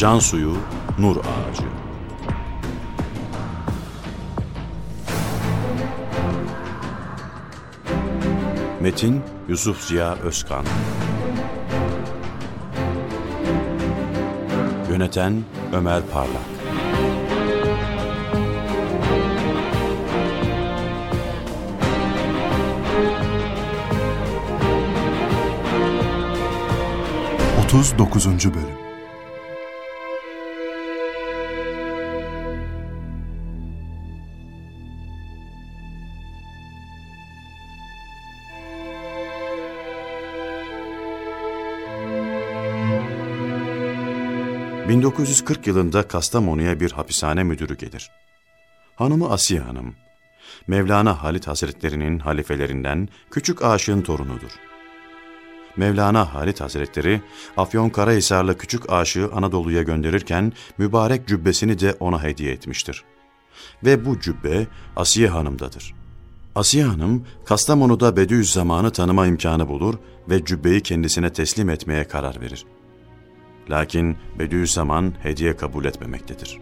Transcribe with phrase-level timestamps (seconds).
[0.00, 0.56] Can suyu,
[0.98, 1.62] nur ağacı.
[8.80, 10.64] Metin Yusuf Ziya Özkan.
[14.90, 16.42] Yöneten Ömer Parlak.
[27.64, 28.69] Otuz dokuzuncu Bölüm
[44.90, 48.10] ...1940 yılında Kastamonu'ya bir hapishane müdürü gelir.
[48.96, 49.94] Hanımı Asiye Hanım,
[50.66, 54.50] Mevlana Halit Hazretleri'nin halifelerinden küçük aşığın torunudur.
[55.76, 57.22] Mevlana Halit Hazretleri,
[57.56, 63.04] Afyonkarahisarlı küçük aşığı Anadolu'ya gönderirken mübarek cübbesini de ona hediye etmiştir.
[63.84, 65.94] Ve bu cübbe Asiye Hanım'dadır.
[66.54, 69.94] Asiye Hanım, Kastamonu'da Bediüzzaman'ı tanıma imkanı bulur
[70.28, 72.66] ve cübbeyi kendisine teslim etmeye karar verir.
[73.70, 76.58] Lakin Bediüzzaman hediye kabul etmemektedir.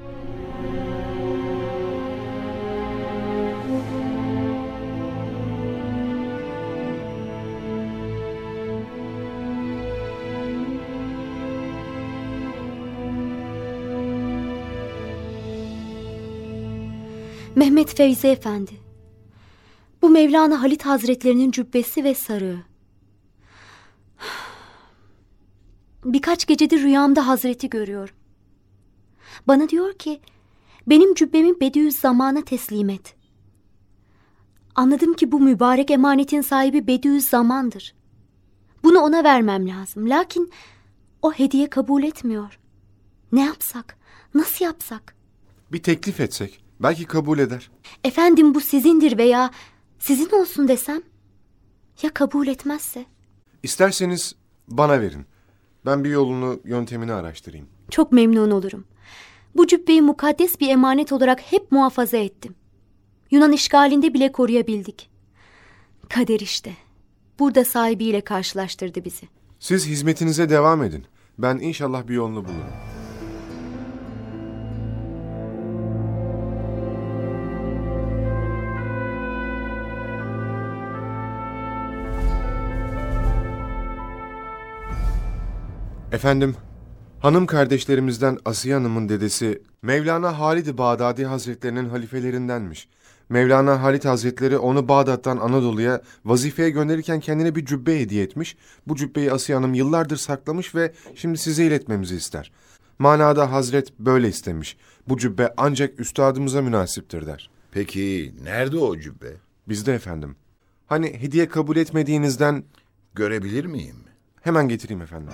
[17.56, 18.72] Mehmet Feyzi Efendi.
[20.02, 22.67] Bu Mevlana Halit Hazretlerinin cübbesi ve sarığı.
[26.12, 28.14] Birkaç gecedir rüyamda Hazreti görüyorum.
[29.48, 30.20] Bana diyor ki,
[30.86, 33.14] benim cübbemi Bediüzzaman'a teslim et.
[34.74, 37.94] Anladım ki bu mübarek emanetin sahibi Bediüzzaman'dır.
[38.84, 40.10] Bunu ona vermem lazım.
[40.10, 40.50] Lakin
[41.22, 42.58] o hediye kabul etmiyor.
[43.32, 43.98] Ne yapsak?
[44.34, 45.14] Nasıl yapsak?
[45.72, 46.64] Bir teklif etsek.
[46.80, 47.70] Belki kabul eder.
[48.04, 49.50] Efendim bu sizindir veya
[49.98, 51.02] sizin olsun desem?
[52.02, 53.06] Ya kabul etmezse?
[53.62, 54.34] İsterseniz
[54.68, 55.26] bana verin.
[55.88, 57.66] Ben bir yolunu, yöntemini araştırayım.
[57.90, 58.84] Çok memnun olurum.
[59.56, 62.54] Bu cübbeyi mukaddes bir emanet olarak hep muhafaza ettim.
[63.30, 65.10] Yunan işgalinde bile koruyabildik.
[66.08, 66.72] Kader işte.
[67.38, 69.28] Burada sahibiyle karşılaştırdı bizi.
[69.58, 71.04] Siz hizmetinize devam edin.
[71.38, 72.87] Ben inşallah bir yolunu bulurum.
[86.12, 86.56] Efendim,
[87.20, 92.88] hanım kardeşlerimizden Asiye Hanım'ın dedesi Mevlana Halid-i Bağdadi Hazretlerinin halifelerindenmiş.
[93.28, 98.56] Mevlana Halit Hazretleri onu Bağdat'tan Anadolu'ya vazifeye gönderirken kendine bir cübbe hediye etmiş.
[98.86, 102.52] Bu cübbeyi Asiye Hanım yıllardır saklamış ve şimdi size iletmemizi ister.
[102.98, 104.76] Manada Hazret böyle istemiş.
[105.08, 107.50] Bu cübbe ancak üstadımıza münasiptir der.
[107.72, 109.32] Peki nerede o cübbe?
[109.68, 110.36] Bizde efendim.
[110.86, 112.64] Hani hediye kabul etmediğinizden
[113.14, 113.96] Görebilir miyim?
[114.42, 115.32] hemen getireyim efendim.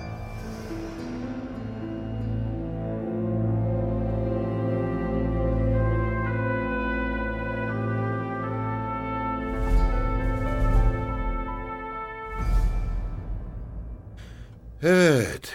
[14.84, 15.53] Evet.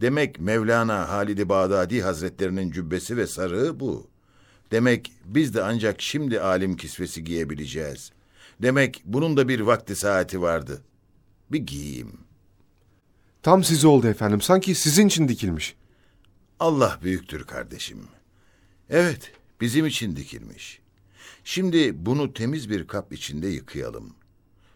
[0.00, 4.06] Demek Mevlana Halid-i Bağdadi Hazretlerinin cübbesi ve sarığı bu.
[4.70, 8.12] Demek biz de ancak şimdi alim kisvesi giyebileceğiz.
[8.62, 10.82] Demek bunun da bir vakti saati vardı.
[11.52, 12.12] Bir giyeyim.
[13.42, 14.40] Tam size oldu efendim.
[14.40, 15.76] Sanki sizin için dikilmiş.
[16.58, 17.98] Allah büyüktür kardeşim.
[18.90, 20.80] Evet, bizim için dikilmiş.
[21.44, 24.14] Şimdi bunu temiz bir kap içinde yıkayalım.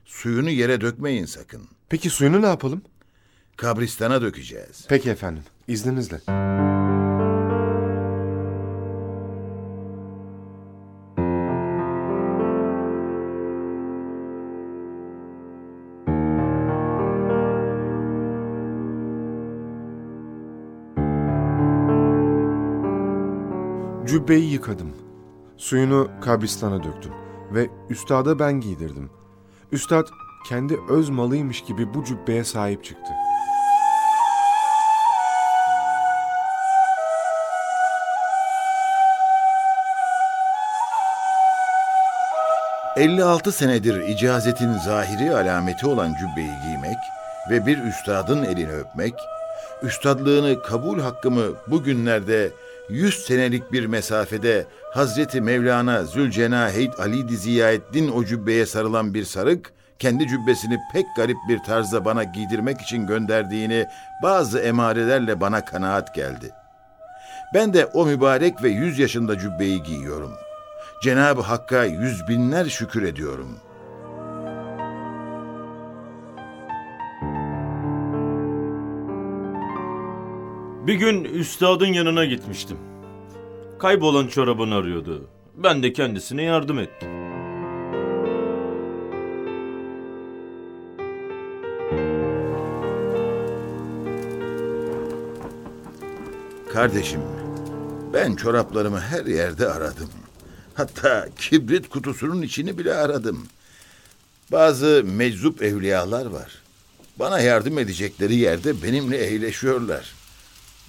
[0.05, 1.69] Suyunu yere dökmeyin sakın.
[1.89, 2.83] Peki suyunu ne yapalım?
[3.57, 4.87] Kabristana dökeceğiz.
[4.89, 5.43] Peki efendim.
[5.69, 6.21] İzninizle.
[24.07, 24.93] Cübbeyi yıkadım.
[25.57, 27.13] Suyunu kabristana döktüm
[27.55, 29.11] ve üstada ben giydirdim.
[29.73, 30.07] Üstad
[30.49, 33.24] kendi öz malıymış gibi bu cübbeye sahip çıktı.
[42.97, 46.99] ...56 senedir icazetin zahiri alameti olan cübbeyi giymek...
[47.51, 49.15] ...ve bir üstadın elini öpmek...
[49.83, 52.51] ...üstadlığını kabul hakkımı bugünlerde...
[52.91, 54.67] ...100 senelik bir mesafede...
[54.93, 59.73] ...Hazreti Mevlana Zülcenaheyd Ali Ziyaeddin o cübbeye sarılan bir sarık...
[59.99, 63.87] ...kendi cübbesini pek garip bir tarzda bana giydirmek için gönderdiğini...
[64.23, 66.51] ...bazı emarelerle bana kanaat geldi.
[67.55, 70.33] Ben de o mübarek ve yüz yaşında cübbeyi giyiyorum.
[71.03, 73.49] Cenab-ı Hakk'a yüz binler şükür ediyorum.
[80.87, 82.77] Bir gün üstadın yanına gitmiştim.
[83.79, 85.29] Kaybolan çorabını arıyordu.
[85.55, 87.09] Ben de kendisine yardım ettim.
[96.73, 97.21] Kardeşim,
[98.13, 100.09] ben çoraplarımı her yerde aradım.
[100.75, 103.47] Hatta kibrit kutusunun içini bile aradım.
[104.53, 106.53] Bazı meczup evliyalar var.
[107.19, 110.15] Bana yardım edecekleri yerde benimle eğleşiyorlar.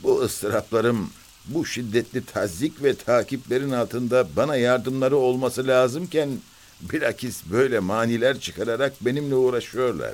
[0.04, 1.10] Bu ıstıraplarım,
[1.46, 6.30] bu şiddetli tazik ve takiplerin altında bana yardımları olması lazımken
[6.82, 10.14] bilakis böyle maniler çıkararak benimle uğraşıyorlar.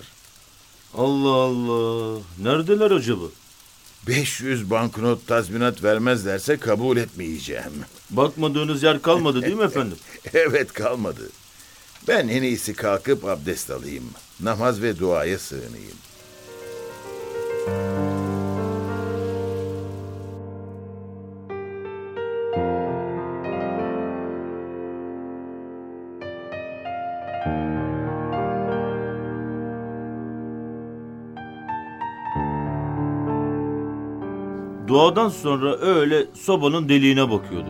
[0.94, 2.20] Allah Allah.
[2.40, 3.26] Neredeler acaba?
[4.08, 7.74] 500 banknot tazminat vermezlerse kabul etmeyeceğim.
[8.10, 9.98] Bakmadığınız yer kalmadı değil mi efendim?
[10.34, 11.30] Evet kalmadı.
[12.08, 14.04] Ben en iyisi kalkıp abdest alayım.
[14.40, 15.98] Namaz ve duaya sığınayım.
[34.92, 37.70] Duadan sonra öyle sobanın deliğine bakıyordu.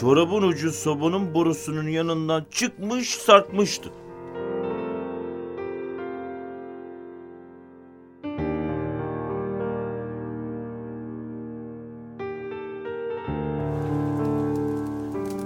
[0.00, 3.88] Çorabın ucu sobanın borusunun yanından çıkmış sarkmıştı.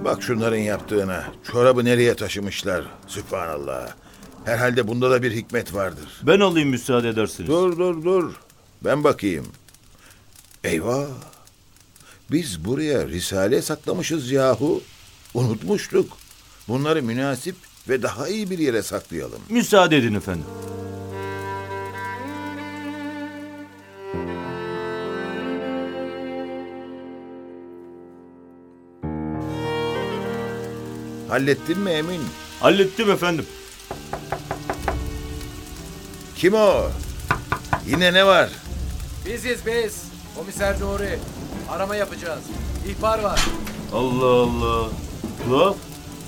[0.05, 1.23] Bak şunların yaptığına.
[1.51, 2.83] Çorabı nereye taşımışlar?
[3.07, 3.95] Sübhanallah.
[4.45, 6.21] Herhalde bunda da bir hikmet vardır.
[6.23, 7.49] Ben alayım müsaade edersiniz.
[7.49, 8.33] Dur dur dur.
[8.85, 9.45] Ben bakayım.
[10.63, 11.07] Eyvah.
[12.31, 14.81] Biz buraya risale saklamışız yahu.
[15.33, 16.17] Unutmuştuk.
[16.67, 17.55] Bunları münasip
[17.89, 19.41] ve daha iyi bir yere saklayalım.
[19.49, 20.45] Müsaade edin efendim.
[31.29, 32.21] Hallettin mi Emin?
[32.59, 33.45] Hallettim efendim.
[36.35, 36.89] Kim o?
[37.87, 38.49] Yine ne var?
[39.25, 40.08] Biziz biz.
[40.39, 41.19] Komiser Nuri.
[41.69, 42.43] Arama yapacağız.
[42.89, 43.45] İhbar var.
[43.93, 44.89] Allah Allah.
[45.45, 45.75] Tuhaf.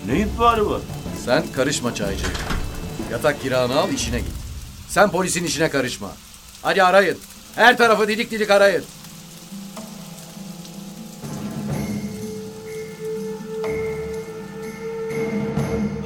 [0.05, 0.81] Ne ihbarı var?
[1.25, 2.23] Sen karışma çaycı.
[3.11, 4.31] Yatak kiranı al işine git.
[4.87, 6.11] Sen polisin işine karışma.
[6.61, 7.17] Hadi arayın.
[7.55, 8.83] Her tarafı didik didik arayın.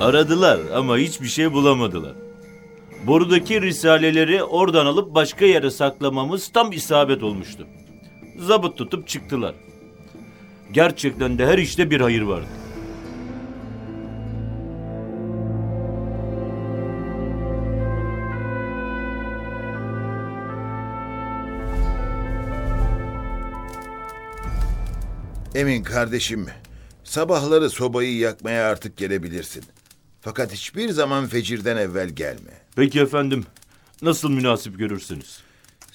[0.02, 2.14] Aradılar ama hiçbir şey bulamadılar.
[3.08, 7.68] Borudaki risaleleri oradan alıp başka yere saklamamız tam isabet olmuştu.
[8.40, 9.56] Zabıt tutup çıktılar.
[10.72, 12.48] Gerçekten de her işte bir hayır vardı.
[25.56, 26.48] Emin kardeşim,
[27.04, 29.64] sabahları sobayı yakmaya artık gelebilirsin.
[30.22, 32.52] Fakat hiçbir zaman fecirden evvel gelme.
[32.76, 33.46] Peki efendim,
[34.02, 35.40] nasıl münasip görürsünüz?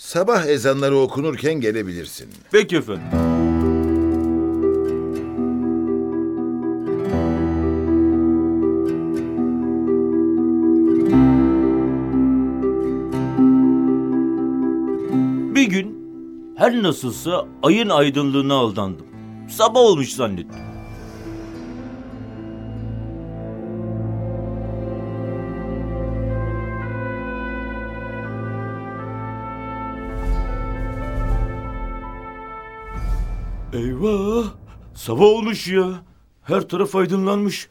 [0.00, 2.28] Sabah ezanları okunurken gelebilirsin.
[2.52, 3.02] Peki efendim.
[15.54, 15.99] Bir gün
[16.57, 19.07] her nasılsa ayın aydınlığına aldandım.
[19.49, 20.70] Sabah olmuş zannettim.
[33.80, 34.44] Eyvah!
[34.94, 36.04] Sabah olmuş ya.
[36.42, 37.68] Her taraf aydınlanmış.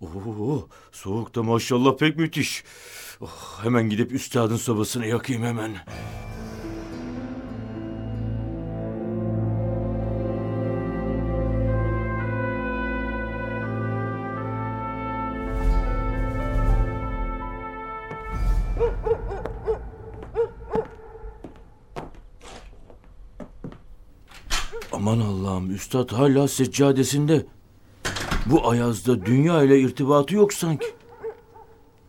[0.00, 2.64] Oo, soğuk da maşallah pek müthiş.
[3.20, 5.76] Oh, hemen gidip üstadın sobasını yakayım hemen.
[25.06, 27.46] Aman Allah'ım üstad hala seccadesinde.
[28.46, 30.86] Bu ayazda dünya ile irtibatı yok sanki.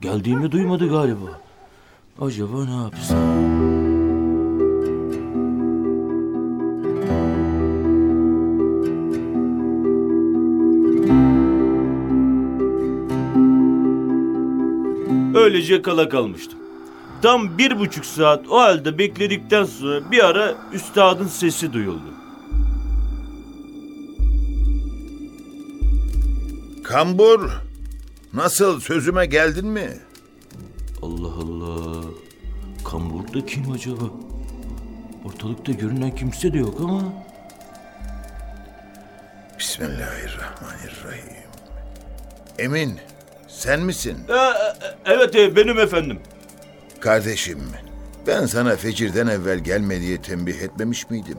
[0.01, 1.41] Geldiğimi duymadı galiba.
[2.21, 3.17] Acaba ne yapsam?
[15.35, 16.59] Öylece kala kalmıştım.
[17.21, 22.26] Tam bir buçuk saat o halde bekledikten sonra bir ara üstadın sesi duyuldu.
[26.88, 27.51] Kambur,
[28.34, 29.89] nasıl sözüme geldin mi?
[31.01, 32.03] Allah Allah.
[32.91, 34.03] Kambur da kim acaba?
[35.25, 37.03] Ortalıkta görünen kimse de yok ama.
[39.60, 41.38] Bismillahirrahmanirrahim.
[42.60, 43.00] Emin,
[43.48, 44.17] sen misin?
[44.29, 44.53] Ee,
[45.06, 46.20] evet e, benim efendim.
[47.00, 47.60] Kardeşim,
[48.27, 51.38] ben sana fecirden evvel gelme diye tembih etmemiş miydim?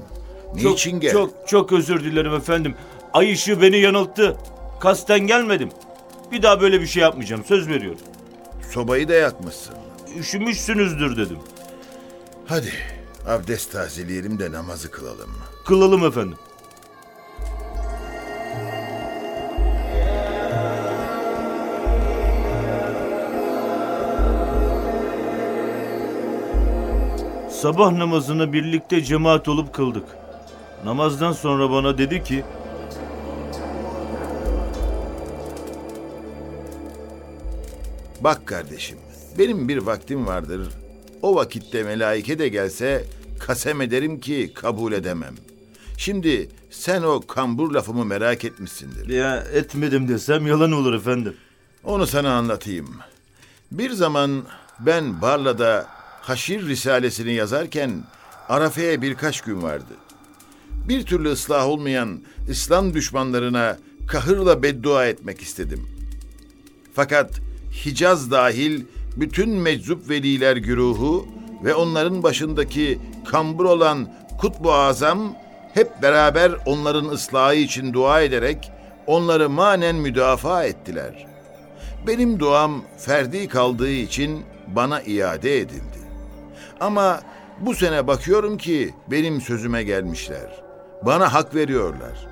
[0.62, 1.12] Çok, Niçin gel?
[1.12, 2.74] Çok çok özür dilerim efendim.
[3.12, 4.36] Ay ışığı beni yanılttı.
[4.80, 5.68] Kasten gelmedim.
[6.32, 7.44] Bir daha böyle bir şey yapmayacağım.
[7.44, 8.00] Söz veriyorum.
[8.70, 9.74] Sobayı da yakmışsın.
[10.18, 11.38] Üşümüşsünüzdür dedim.
[12.46, 12.72] Hadi,
[13.28, 15.30] abdest tazeleyelim de namazı kılalım.
[15.66, 16.38] Kılalım efendim.
[27.50, 30.04] Sabah namazını birlikte cemaat olup kıldık.
[30.84, 32.44] Namazdan sonra bana dedi ki,
[38.20, 38.98] Bak kardeşim,
[39.38, 40.68] benim bir vaktim vardır.
[41.22, 43.04] O vakitte melaike de gelse
[43.38, 45.34] kasem ederim ki kabul edemem.
[45.96, 49.08] Şimdi sen o kambur lafımı merak etmişsindir.
[49.08, 51.34] ya etmedim desem yalan olur efendim.
[51.84, 52.88] Onu sana anlatayım.
[53.72, 54.42] Bir zaman
[54.80, 55.86] ben Barla'da
[56.20, 58.04] Haşir Risalesini yazarken
[58.48, 59.94] Arafe'ye birkaç gün vardı.
[60.88, 65.88] Bir türlü ıslah olmayan İslam düşmanlarına kahırla beddua etmek istedim.
[66.94, 67.40] Fakat
[67.86, 68.84] Hicaz dahil
[69.16, 71.28] bütün meczup veliler güruhu
[71.64, 72.98] ve onların başındaki
[73.30, 74.08] kambur olan
[74.40, 75.34] Kutbu Azam
[75.74, 78.70] hep beraber onların ıslahı için dua ederek
[79.06, 81.26] onları manen müdafaa ettiler.
[82.06, 85.98] Benim duam ferdi kaldığı için bana iade edildi.
[86.80, 87.20] Ama
[87.60, 90.62] bu sene bakıyorum ki benim sözüme gelmişler.
[91.02, 92.26] Bana hak veriyorlar.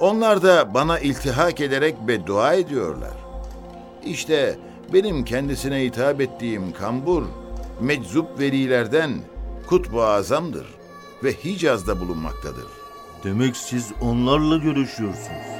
[0.00, 3.14] Onlar da bana iltihak ederek beddua ediyorlar.
[4.04, 4.58] İşte
[4.92, 7.22] benim kendisine hitap ettiğim kambur,
[7.80, 9.10] meczup velilerden
[9.66, 10.66] kutbu azamdır
[11.24, 12.66] ve Hicaz'da bulunmaktadır.
[13.24, 15.58] Demek siz onlarla görüşüyorsunuz.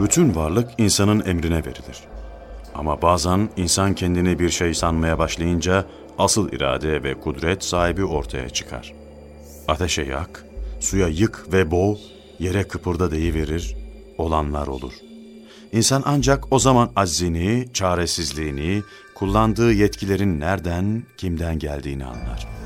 [0.00, 2.00] Bütün varlık insanın emrine verilir.
[2.74, 5.84] Ama bazen insan kendini bir şey sanmaya başlayınca
[6.18, 8.94] asıl irade ve kudret sahibi ortaya çıkar.
[9.68, 10.44] Ateşe yak,
[10.80, 11.98] suya yık ve boğ,
[12.38, 13.76] yere kıpırda deyiverir,
[14.18, 14.92] olanlar olur.
[15.72, 18.82] İnsan ancak o zaman aczini, çaresizliğini,
[19.14, 22.63] kullandığı yetkilerin nereden, kimden geldiğini anlar.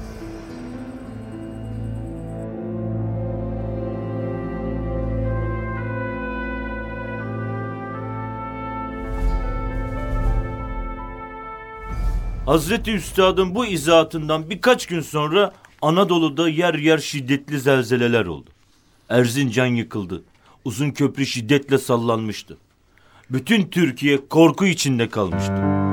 [12.48, 15.52] Hazreti Üstad'ın bu izahatından birkaç gün sonra
[15.82, 18.50] Anadolu'da yer yer şiddetli zelzeleler oldu.
[19.08, 20.22] Erzincan yıkıldı.
[20.64, 22.56] Uzun köprü şiddetle sallanmıştı.
[23.30, 25.87] Bütün Türkiye korku içinde kalmıştı.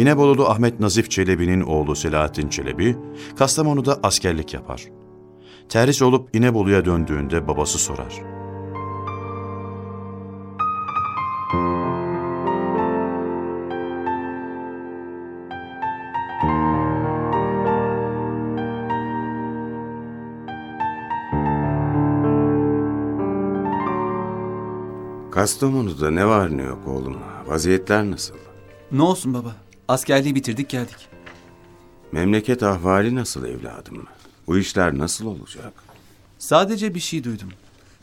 [0.00, 2.96] İnebolu'da Ahmet Nazif Çelebi'nin oğlu Selahattin Çelebi,
[3.38, 4.84] Kastamonu'da askerlik yapar.
[5.68, 8.22] Terhis olup İnebolu'ya döndüğünde babası sorar.
[25.30, 27.16] Kastamonu'da ne var ne yok oğlum?
[27.46, 28.34] Vaziyetler nasıl?
[28.92, 29.69] Ne olsun baba?
[29.90, 31.08] Askerliği bitirdik geldik.
[32.12, 34.06] Memleket ahvali nasıl evladım?
[34.46, 35.72] Bu işler nasıl olacak?
[36.38, 37.48] Sadece bir şey duydum.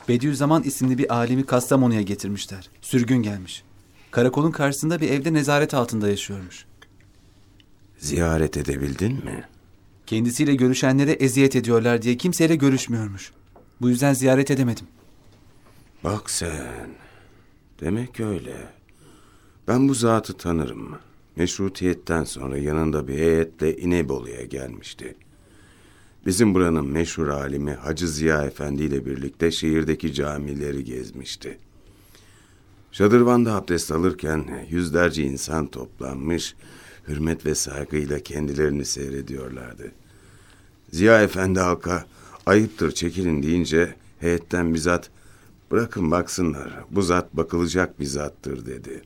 [0.09, 2.69] Bediüzzaman isimli bir alimi Kastamonu'ya getirmişler.
[2.81, 3.63] Sürgün gelmiş.
[4.11, 6.65] Karakolun karşısında bir evde nezaret altında yaşıyormuş.
[7.97, 9.43] Ziyaret edebildin mi?
[10.05, 13.31] Kendisiyle görüşenlere eziyet ediyorlar diye kimseyle görüşmüyormuş.
[13.81, 14.87] Bu yüzden ziyaret edemedim.
[16.03, 16.89] Bak sen.
[17.81, 18.57] Demek öyle.
[19.67, 20.99] Ben bu zatı tanırım.
[21.37, 25.15] Meşrutiyetten sonra yanında bir heyetle İnebolu'ya gelmişti.
[26.25, 31.57] Bizim buranın meşhur alimi Hacı Ziya Efendi ile birlikte şehirdeki camileri gezmişti.
[32.91, 36.55] Şadırvan'da abdest alırken yüzlerce insan toplanmış,
[37.07, 39.91] hürmet ve saygıyla kendilerini seyrediyorlardı.
[40.91, 42.05] Ziya Efendi halka
[42.45, 45.09] ayıptır çekilin deyince heyetten bizzat
[45.71, 49.01] bırakın baksınlar bu zat bakılacak bir zattır dedi.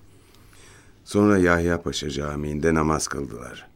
[1.11, 3.67] Sonra Yahya Paşa Camii'nde namaz kıldılar.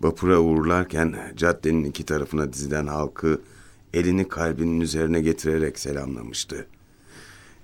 [0.00, 3.40] Vapura uğurlarken caddenin iki tarafına dizilen halkı
[3.94, 6.66] elini kalbinin üzerine getirerek selamlamıştı.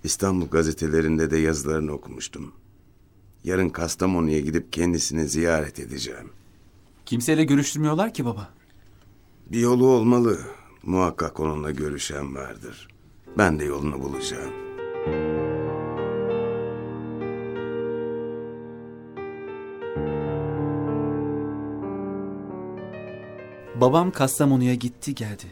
[0.05, 2.53] İstanbul gazetelerinde de yazılarını okumuştum.
[3.45, 6.31] Yarın Kastamonu'ya gidip kendisini ziyaret edeceğim.
[7.07, 8.49] Kimseyle görüştürmüyorlar ki baba.
[9.47, 10.41] Bir yolu olmalı.
[10.83, 12.89] Muhakkak onunla görüşen vardır.
[13.39, 14.72] Ben de yolunu bulacağım.
[23.83, 25.45] Babam Kastamonu'ya gitti geldi.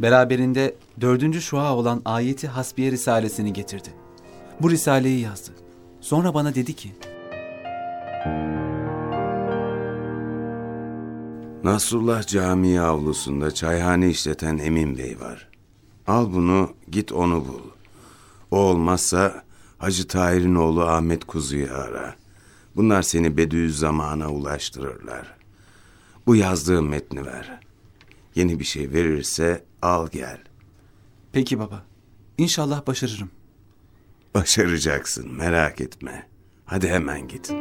[0.00, 3.88] Beraberinde dördüncü şua olan Ayeti Hasbiye Risalesini getirdi.
[4.60, 5.50] Bu risaleyi yazdı.
[6.00, 6.92] Sonra bana dedi ki,
[11.64, 15.48] Nasrullah Camii avlusunda çayhane işleten Emin Bey var.
[16.06, 17.70] Al bunu git onu bul.
[18.50, 19.42] O olmazsa
[19.78, 22.14] Hacı Tahir'in oğlu Ahmet Kuzu'yu ara.
[22.76, 25.41] Bunlar seni Bediüzzaman'a ulaştırırlar.
[26.26, 27.60] Bu yazdığım metni ver.
[28.34, 30.38] Yeni bir şey verirse al gel.
[31.32, 31.84] peki baba,
[32.38, 33.30] İnşallah başarırım.
[34.34, 36.26] Başaracaksın merak etme.
[36.64, 37.52] Hadi hemen git.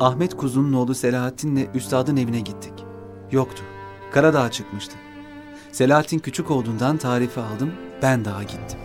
[0.00, 2.72] Ahmet Kuzu'nun oğlu Selahattin'le üstadın evine gittik.
[3.32, 3.62] Yoktu.
[4.12, 4.96] Karadağ'a çıkmıştı.
[5.72, 7.72] Selahattin küçük olduğundan tarifi aldım,
[8.02, 8.78] ben daha gittim.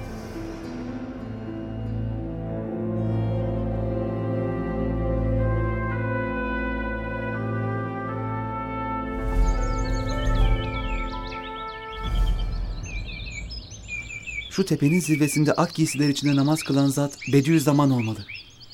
[14.50, 18.26] Şu tepenin zirvesinde ak giysiler içinde namaz kılan zat Bediüzzaman olmalı.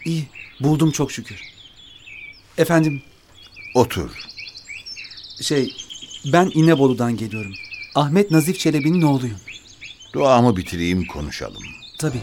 [0.05, 0.27] İyi,
[0.59, 1.41] buldum çok şükür.
[2.57, 3.01] Efendim,
[3.75, 4.09] Otur.
[5.41, 5.73] şey,
[6.33, 7.53] ben İnebolu'dan geliyorum.
[7.95, 9.37] Ahmet Nazif Çelebi'nin oğluyum.
[10.13, 11.63] Duamı bitireyim konuşalım.
[11.99, 12.21] Tabii.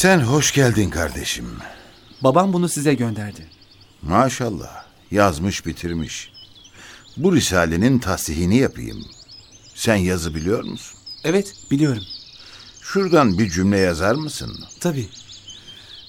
[0.00, 1.58] Sen hoş geldin kardeşim.
[2.20, 3.46] Babam bunu size gönderdi.
[4.02, 6.32] Maşallah yazmış bitirmiş.
[7.16, 9.04] Bu risalenin tasihini yapayım.
[9.74, 10.98] Sen yazı biliyor musun?
[11.24, 12.02] Evet, biliyorum.
[12.80, 14.64] Şuradan bir cümle yazar mısın?
[14.80, 15.08] Tabii.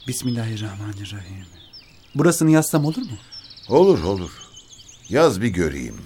[0.07, 1.45] Bismillahirrahmanirrahim.
[2.15, 3.17] Burasını yazsam olur mu?
[3.69, 4.31] Olur olur.
[5.09, 5.97] Yaz bir göreyim.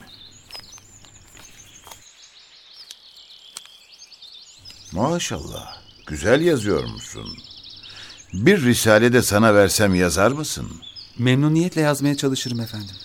[4.91, 5.77] Maşallah.
[6.07, 7.37] Güzel yazıyor musun?
[8.33, 10.67] Bir risale de sana versem yazar mısın?
[11.19, 12.95] Memnuniyetle yazmaya çalışırım efendim.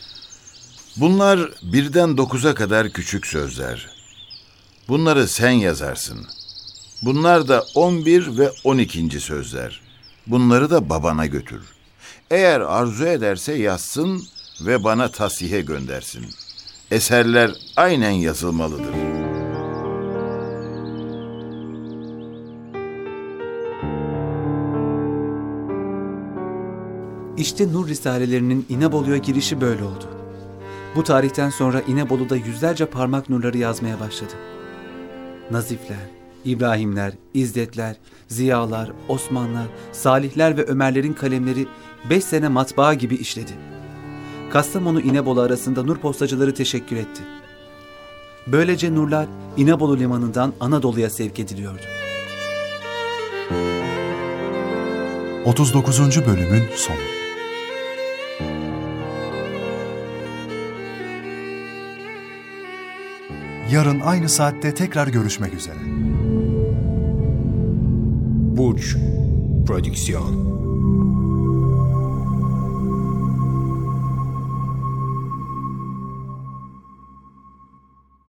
[0.97, 3.89] Bunlar birden dokuza kadar küçük sözler.
[4.89, 6.27] Bunları sen yazarsın.
[7.03, 9.81] Bunlar da on bir ve on ikinci sözler.
[10.27, 11.63] Bunları da babana götür.
[12.31, 14.23] Eğer arzu ederse yazsın
[14.61, 16.27] ve bana tasihe göndersin.
[16.91, 19.30] Eserler aynen yazılmalıdır.
[27.41, 30.05] İşte Nur Risalelerinin İnebolu'ya girişi böyle oldu.
[30.97, 34.33] Bu tarihten sonra İnebolu'da yüzlerce parmak nurları yazmaya başladı.
[35.51, 36.11] Nazifler,
[36.45, 37.97] İbrahimler, İzzetler,
[38.29, 41.67] Ziyalar, Osmanlar, Salihler ve Ömerlerin kalemleri
[42.11, 43.53] beş sene matbaa gibi işledi.
[44.53, 47.23] Kastamonu İnebolu arasında nur postacıları teşekkür etti.
[48.47, 49.27] Böylece nurlar
[49.57, 51.83] İnebolu limanından Anadolu'ya sevk ediliyordu.
[55.45, 56.27] 39.
[56.27, 57.20] bölümün sonu.
[63.71, 65.79] Yarın aynı saatte tekrar görüşmek üzere.
[68.57, 68.97] Burç
[69.67, 70.60] Prodüksiyon